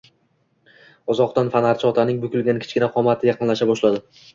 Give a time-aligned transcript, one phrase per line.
[1.15, 4.07] Uzoqdan Fanorchi otaning bukilgan kichkina qomati yaqinlasha boshladi